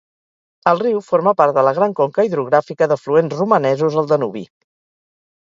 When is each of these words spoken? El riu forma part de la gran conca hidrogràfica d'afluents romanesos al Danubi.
El 0.69 0.79
riu 0.85 1.01
forma 1.09 1.33
part 1.41 1.55
de 1.57 1.63
la 1.67 1.73
gran 1.79 1.93
conca 1.99 2.25
hidrogràfica 2.29 2.89
d'afluents 2.93 3.37
romanesos 3.43 4.01
al 4.05 4.11
Danubi. 4.15 4.45